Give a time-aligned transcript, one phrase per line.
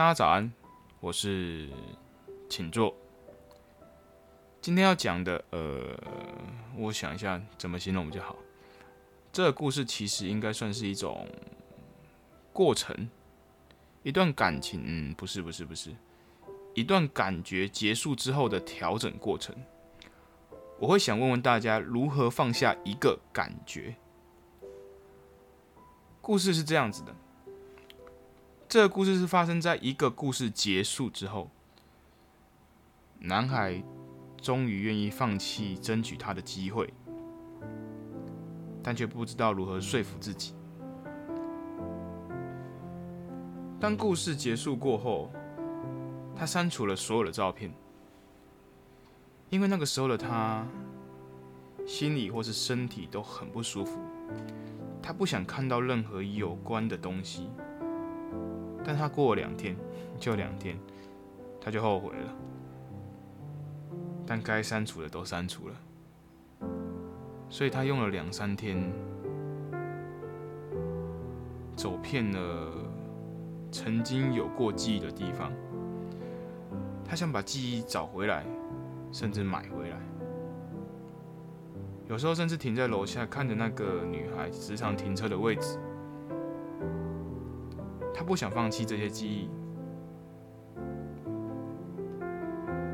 [0.00, 0.50] 大家早安，
[0.98, 1.68] 我是
[2.48, 2.96] 请坐。
[4.58, 5.94] 今天要讲的，呃，
[6.74, 8.34] 我想一下怎么形容比较好。
[9.30, 11.28] 这个故事其实应该算是一种
[12.50, 13.10] 过程，
[14.02, 15.94] 一段感情，嗯，不是，不是，不是，
[16.72, 19.54] 一段感觉结束之后的调整过程。
[20.78, 23.94] 我会想问问大家，如何放下一个感觉？
[26.22, 27.14] 故事是这样子的。
[28.70, 31.50] 这个故事是发生在一个故事结束之后，
[33.18, 33.82] 男孩
[34.40, 36.94] 终于愿意放弃争取他的机会，
[38.80, 40.54] 但却不知道如何说服自己。
[43.80, 45.32] 当故事结束过后，
[46.36, 47.74] 他删除了所有的照片，
[49.48, 50.64] 因为那个时候的他
[51.84, 53.98] 心里或是身体都很不舒服，
[55.02, 57.50] 他不想看到任何有关的东西。
[58.84, 59.76] 但他过了两天，
[60.18, 60.76] 就两天，
[61.60, 62.32] 他就后悔了。
[64.26, 65.74] 但该删除的都删除了，
[67.48, 68.92] 所以他用了两三天，
[71.74, 72.72] 走遍了
[73.72, 75.52] 曾经有过记忆的地方。
[77.04, 78.46] 他想把记忆找回来，
[79.10, 79.96] 甚至买回来。
[82.08, 85.76] 有时候甚至停在楼下，看着那个女孩时常停车的位置。
[88.20, 89.48] 他不想放弃这些记忆，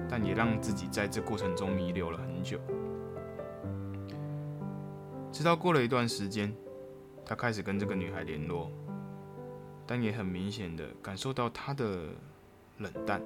[0.09, 2.61] 但也让自己在这过程中弥留了很久。
[5.33, 6.55] 直到过了一段时间，
[7.25, 8.71] 他开始跟这个女孩联络，
[9.85, 12.05] 但也很明显的感受到她的
[12.79, 13.21] 冷淡。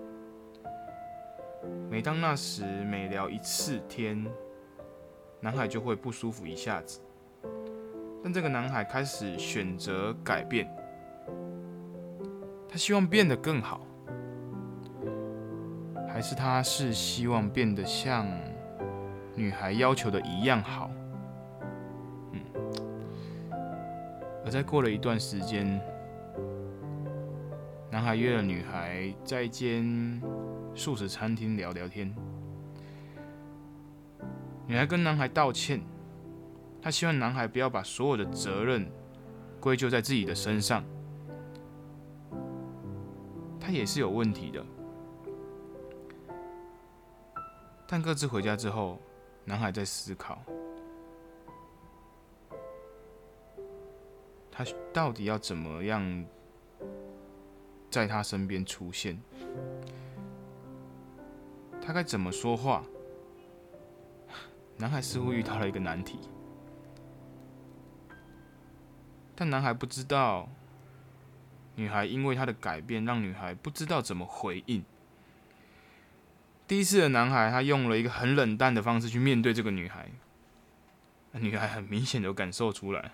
[1.90, 4.26] 每当那时每聊一次天，
[5.38, 6.98] 男孩就会不舒服一下子。
[8.24, 10.66] 但这个男孩开始选择改变。
[12.70, 13.80] 他希望变得更好，
[16.08, 18.28] 还是他是希望变得像
[19.34, 20.88] 女孩要求的一样好？
[22.30, 22.40] 嗯。
[24.44, 25.80] 而在过了一段时间，
[27.90, 30.22] 男孩约了女孩在一间
[30.72, 32.14] 素食餐厅聊聊天。
[34.68, 35.80] 女孩跟男孩道歉，
[36.80, 38.88] 她希望男孩不要把所有的责任
[39.58, 40.84] 归咎在自己的身上。
[43.70, 44.66] 他也是有问题的，
[47.86, 48.98] 但各自回家之后，
[49.44, 50.42] 男孩在思考，
[54.50, 56.26] 他到底要怎么样
[57.88, 59.16] 在他身边出现？
[61.80, 62.82] 他该怎么说话？
[64.78, 66.18] 男孩似乎遇到了一个难题，
[69.36, 70.48] 但男孩不知道。
[71.76, 74.84] 女孩因为他的改变，让女孩不知道怎么回应。
[76.66, 80.08] 第一次的男孩，他用了一个很冷淡的方式去面对这个女孩，
[81.32, 83.12] 女孩很明显的感受出来，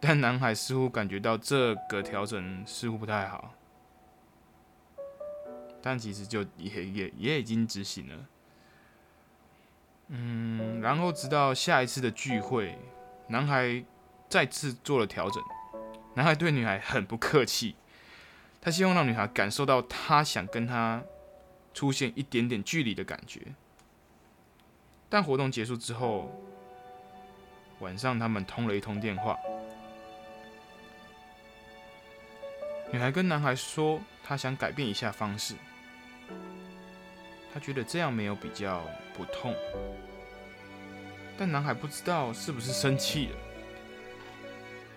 [0.00, 3.52] 但男孩似乎感觉到这个调整似乎不太好，
[5.82, 8.26] 但其实就也也也已经执行了。
[10.08, 12.78] 嗯，然后直到下一次的聚会，
[13.28, 13.84] 男孩
[14.28, 15.42] 再次做了调整。
[16.16, 17.76] 男孩对女孩很不客气，
[18.60, 21.02] 他希望让女孩感受到他想跟她
[21.74, 23.42] 出现一点点距离的感觉。
[25.10, 26.32] 但活动结束之后，
[27.80, 29.38] 晚上他们通了一通电话，
[32.90, 35.54] 女孩跟男孩说她想改变一下方式，
[37.52, 38.82] 她觉得这样没有比较
[39.14, 39.54] 不痛。
[41.36, 43.36] 但男孩不知道是不是生气了。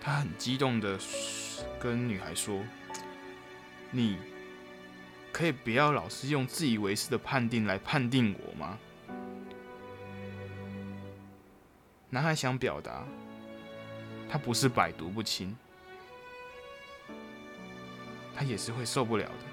[0.00, 0.98] 他很激动的
[1.78, 2.64] 跟女孩说
[3.92, 4.16] ：“你
[5.30, 8.78] 可以不要老是用自以为是的判定来判定我吗？”
[12.08, 13.04] 男孩想表达，
[14.28, 15.54] 他不是百毒不侵，
[18.34, 19.44] 他也是会受不了的。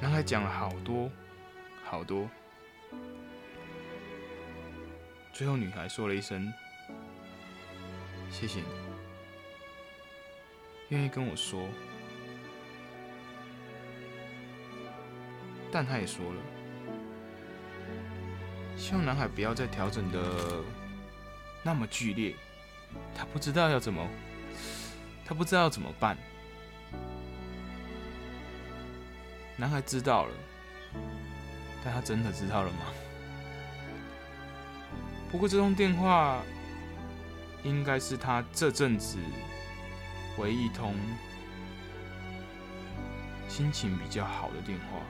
[0.00, 1.10] 男孩讲了好多
[1.84, 2.30] 好多，
[5.32, 6.52] 最后女孩说了一声。
[8.32, 8.66] 谢谢你，
[10.88, 11.68] 愿意跟我说，
[15.70, 16.42] 但他也说了，
[18.76, 20.64] 希望男孩不要再调整的
[21.62, 22.34] 那么剧烈，
[23.14, 24.08] 他不知道要怎么，
[25.24, 26.16] 他不知道要怎么办。
[29.56, 30.34] 男孩知道了，
[31.84, 32.86] 但他真的知道了吗？
[35.30, 36.42] 不过这通电话。
[37.64, 39.18] 应该是他这阵子
[40.38, 40.94] 唯一通
[43.48, 45.00] 心情比较好的电话。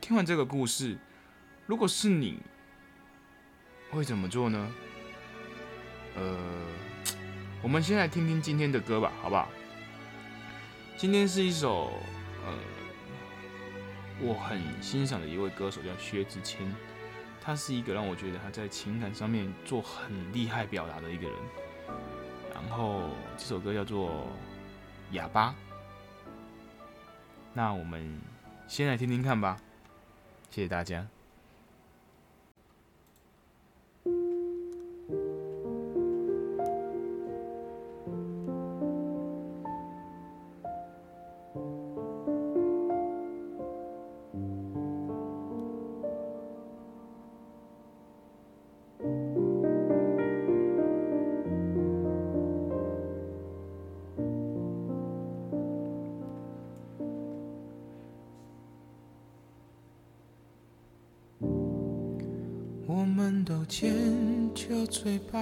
[0.00, 0.98] 听完这个故事，
[1.66, 2.38] 如果是你，
[3.90, 4.74] 会怎么做呢？
[6.16, 6.36] 呃，
[7.62, 9.48] 我们先来听听今天的歌吧，好不好？
[10.98, 11.92] 今天是一首
[12.44, 12.52] 呃，
[14.24, 16.72] 我很欣赏的一位歌手，叫薛之谦。
[17.40, 21.36] 他是一个让我觉得他在情感上面做很厉害表达的一个人。
[22.54, 24.10] 然后这首歌叫做
[25.10, 25.50] 《哑巴》，
[27.52, 28.20] 那我们
[28.68, 29.60] 先来听听看吧。
[30.50, 31.04] 谢谢大家。
[62.94, 63.90] 我们都尖
[64.54, 65.40] 着嘴巴，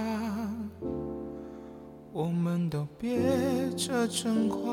[2.13, 3.19] 我们都憋
[3.77, 4.73] 着真话，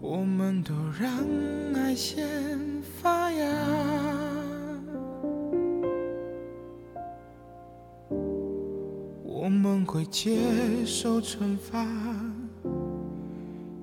[0.00, 1.10] 我们都让
[1.74, 3.44] 爱先发芽。
[9.24, 10.38] 我们会接
[10.86, 11.84] 受惩罚，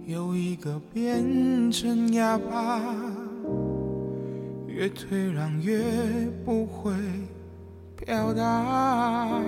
[0.05, 2.81] 有一个变成哑巴，
[4.77, 5.81] 越退让越
[6.45, 6.91] 不会。
[8.05, 9.41] 表达，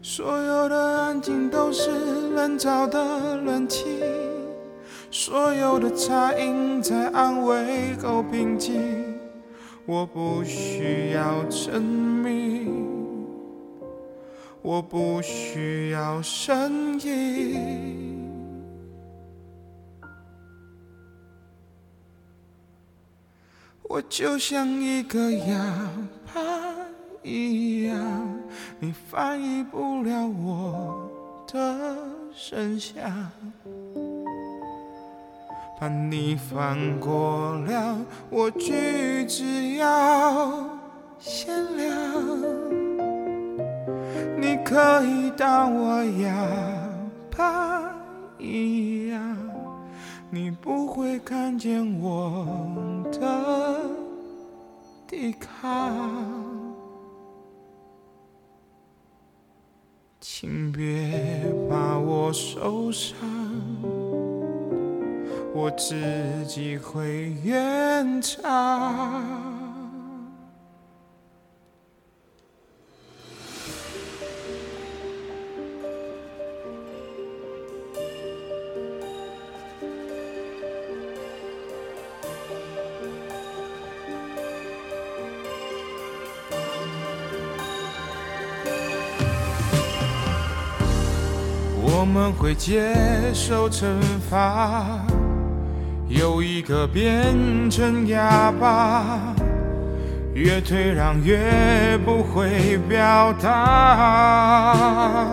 [0.00, 1.90] 所有的安静都是
[2.36, 3.84] 人造的冷清，
[5.10, 8.80] 所有的杂音在安慰后平静。
[9.86, 13.26] 我不需要证明，
[14.62, 18.13] 我不需要声音。
[23.94, 25.88] 我就像一个哑
[26.34, 26.42] 巴
[27.22, 27.96] 一样，
[28.80, 31.08] 你翻译不了我
[31.46, 31.96] 的
[32.34, 33.30] 声响。
[35.78, 37.96] 怕你翻过了，
[38.30, 39.44] 我句子
[39.76, 40.68] 要
[41.20, 41.86] 限量。
[44.40, 46.34] 你可以当我哑
[47.30, 47.94] 巴
[48.40, 49.38] 一样。
[50.30, 52.63] 你不会看见我
[60.20, 63.16] 请别把我受伤，
[65.54, 65.94] 我自
[66.46, 69.53] 己会圆场。
[92.14, 92.94] 们会接
[93.32, 93.86] 受惩
[94.30, 95.04] 罚，
[96.06, 97.34] 有一个变
[97.68, 99.34] 成哑巴，
[100.32, 105.26] 越退让越不会表达。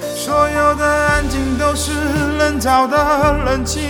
[0.00, 1.92] 所有的安静都是
[2.38, 2.96] 人造的
[3.44, 3.80] 冷气，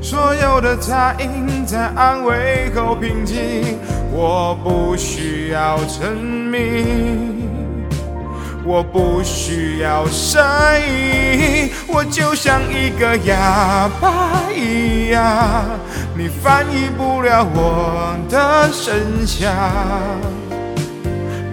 [0.00, 3.78] 所有的杂音在安慰后平静。
[4.10, 7.61] 我不需要证明。
[8.64, 10.40] 我不需要声
[10.80, 15.64] 音，我就像一个哑巴一样，
[16.16, 19.52] 你翻译不了我的声响。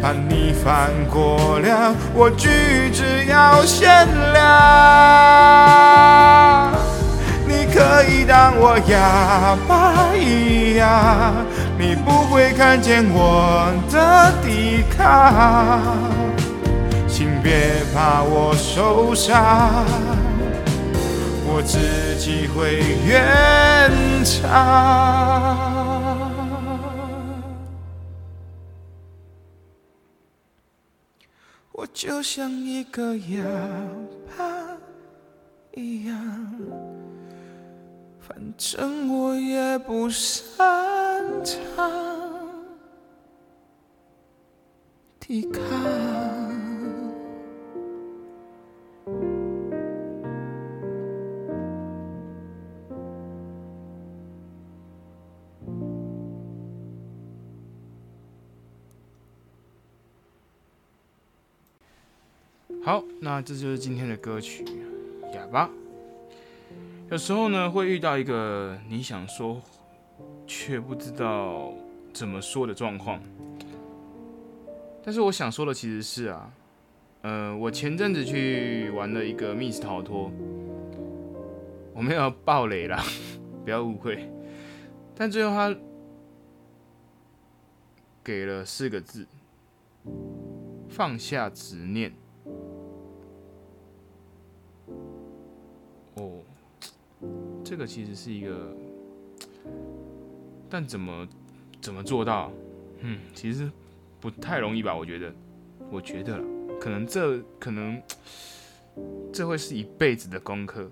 [0.01, 4.39] 怕你翻过了，我句子要限量。
[7.48, 11.34] 你可以当我哑巴一样，
[11.78, 15.82] 你不会看见我的抵抗。
[17.41, 19.86] 别怕我受伤，
[21.48, 21.79] 我自
[22.17, 23.89] 己会圆
[24.24, 24.39] 场。
[31.72, 33.41] 我就像一个哑
[34.38, 34.43] 巴
[35.74, 36.17] 一样，
[38.19, 40.65] 反正我也不擅
[41.46, 41.89] 长
[45.19, 46.18] 抵抗。
[63.39, 64.65] 那这就是今天的歌曲
[65.34, 65.65] 《哑巴》。
[67.10, 69.62] 有时候呢，会遇到一个你想说
[70.46, 71.74] 却不知道
[72.13, 73.24] 怎么说的状况。
[75.01, 76.51] 但是我想说的其实是啊，
[77.22, 80.29] 呃，我前阵子去玩了一个密室逃脱，
[81.93, 83.01] 我没有爆雷啦，
[83.63, 84.29] 不要误会。
[85.15, 85.74] 但最后他
[88.22, 89.25] 给了四个字：
[90.89, 92.12] 放下执念。
[96.19, 96.41] 哦。
[97.63, 98.73] 这个其实是一个，
[100.69, 101.27] 但怎么
[101.81, 102.51] 怎么做到？
[103.01, 103.69] 嗯，其实
[104.19, 104.95] 不太容易吧？
[104.95, 105.33] 我觉得，
[105.91, 106.41] 我觉得
[106.79, 108.01] 可能这可能
[109.31, 110.89] 这会是一辈子的功课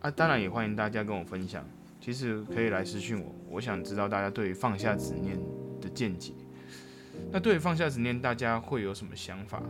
[0.00, 0.10] 啊！
[0.10, 1.64] 当然也欢迎大家跟我分享，
[2.00, 5.38] 其实可以来私讯我，我想知道大家对于放下执念
[5.80, 6.32] 的见解。
[7.32, 9.62] 那对于放下执念，大家会有什么想法？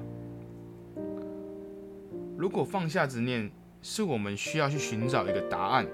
[2.36, 3.50] 如果放下执念，
[3.82, 5.86] 是我们需要去寻找一个答案，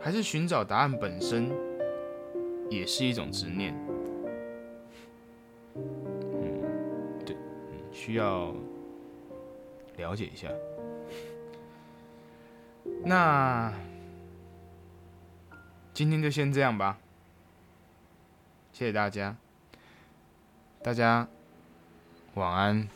[0.00, 1.50] 还是寻找答案本身
[2.68, 3.74] 也是一种执念？
[5.74, 8.54] 嗯，对，嗯，需要
[9.96, 10.48] 了解一下。
[13.04, 13.72] 那
[15.94, 16.98] 今天就先这样吧，
[18.72, 19.36] 谢谢大家，
[20.82, 21.26] 大家
[22.34, 22.95] 晚安。